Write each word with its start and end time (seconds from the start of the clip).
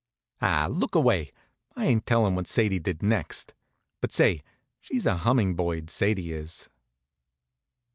Ah, 0.41 0.67
look 0.67 0.95
away! 0.95 1.31
I 1.75 1.85
ain't 1.85 2.07
tellin' 2.07 2.33
what 2.33 2.47
Sadie 2.47 2.79
did 2.79 3.03
next. 3.03 3.53
But 3.99 4.11
say, 4.11 4.41
she's 4.79 5.05
a 5.05 5.17
hummin' 5.17 5.53
bird, 5.53 5.91
Sadie 5.91 6.31
is. 6.33 6.71